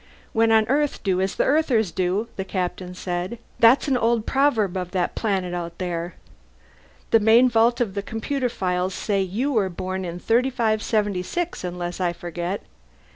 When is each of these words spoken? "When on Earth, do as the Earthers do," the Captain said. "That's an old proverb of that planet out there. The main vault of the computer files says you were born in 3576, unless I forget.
"When 0.33 0.51
on 0.51 0.67
Earth, 0.67 1.03
do 1.03 1.21
as 1.21 1.35
the 1.35 1.43
Earthers 1.43 1.91
do," 1.91 2.27
the 2.35 2.43
Captain 2.43 2.95
said. 2.95 3.37
"That's 3.59 3.87
an 3.87 3.95
old 3.95 4.25
proverb 4.25 4.75
of 4.75 4.89
that 4.93 5.13
planet 5.13 5.53
out 5.53 5.77
there. 5.77 6.15
The 7.11 7.19
main 7.19 7.47
vault 7.51 7.79
of 7.79 7.93
the 7.93 8.01
computer 8.01 8.49
files 8.49 8.95
says 8.95 9.27
you 9.27 9.51
were 9.51 9.69
born 9.69 10.03
in 10.03 10.17
3576, 10.19 11.63
unless 11.63 11.99
I 12.01 12.13
forget. 12.13 12.63